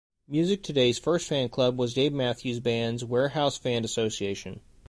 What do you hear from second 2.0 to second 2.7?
Matthews